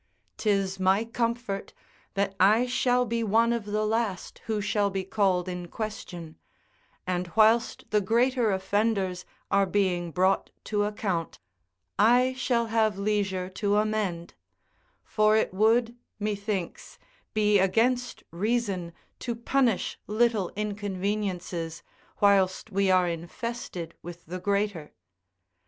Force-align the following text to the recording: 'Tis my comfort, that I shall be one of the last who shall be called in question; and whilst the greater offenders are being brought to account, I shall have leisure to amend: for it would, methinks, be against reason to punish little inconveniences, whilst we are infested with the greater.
'Tis 0.37 0.79
my 0.79 1.05
comfort, 1.05 1.73
that 2.15 2.33
I 2.39 2.65
shall 2.65 3.05
be 3.05 3.23
one 3.23 3.53
of 3.53 3.65
the 3.65 3.85
last 3.85 4.39
who 4.47 4.59
shall 4.59 4.89
be 4.89 5.03
called 5.03 5.47
in 5.47 5.67
question; 5.67 6.37
and 7.05 7.31
whilst 7.35 7.85
the 7.91 8.01
greater 8.01 8.49
offenders 8.51 9.25
are 9.51 9.67
being 9.67 10.09
brought 10.11 10.49
to 10.63 10.85
account, 10.85 11.37
I 11.99 12.33
shall 12.33 12.65
have 12.73 12.97
leisure 12.97 13.47
to 13.49 13.77
amend: 13.77 14.33
for 15.03 15.35
it 15.37 15.53
would, 15.53 15.95
methinks, 16.17 16.97
be 17.35 17.59
against 17.59 18.23
reason 18.31 18.93
to 19.19 19.35
punish 19.35 19.99
little 20.07 20.51
inconveniences, 20.55 21.83
whilst 22.19 22.71
we 22.71 22.89
are 22.89 23.07
infested 23.07 23.93
with 24.01 24.25
the 24.25 24.39
greater. 24.39 24.93